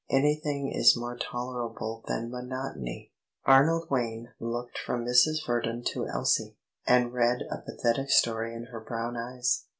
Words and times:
Anything 0.09 0.71
is 0.71 0.97
more 0.97 1.15
tolerable 1.15 2.03
than 2.07 2.31
monotony. 2.31 3.13
Arnold 3.45 3.87
Wayne 3.91 4.29
looked 4.39 4.79
from 4.79 5.05
Mrs. 5.05 5.45
Verdon 5.45 5.83
to 5.89 6.07
Elsie, 6.07 6.57
and 6.87 7.13
read 7.13 7.43
a 7.51 7.59
pathetic 7.61 8.09
story 8.09 8.51
in 8.55 8.63
her 8.71 8.79
brown 8.79 9.15
eyes. 9.15 9.65